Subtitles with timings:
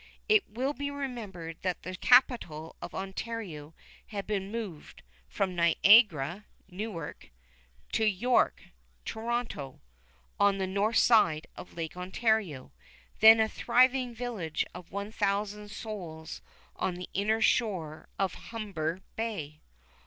[0.27, 3.75] It will be remembered that the capital of Ontario
[4.07, 7.29] had been moved from Niagara (Newark)
[7.91, 8.63] to York
[9.05, 9.79] (Toronto)
[10.39, 12.71] on the north side of Lake Ontario,
[13.19, 16.41] then a thriving village of one thousand souls
[16.75, 19.59] on the inner shore of Humber Bay.